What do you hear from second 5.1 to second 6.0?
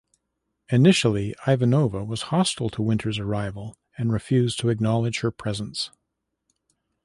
her presence.